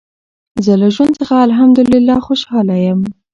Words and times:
زه 0.63 0.73
له 0.81 0.87
ژوند 0.95 1.13
څخه 1.21 1.35
الحمدلله 1.47 2.15
خوشحاله 2.27 2.75
یم. 2.85 2.99